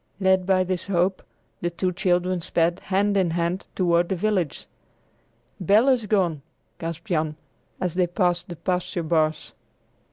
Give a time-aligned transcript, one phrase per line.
[0.19, 1.21] Led by this hope,
[1.61, 4.65] the two children sped, hand in hand, toward the village.
[5.59, 6.41] "Bel is gone!"
[6.79, 7.35] gasped Jan,
[7.79, 9.53] as they passed the pasture bars.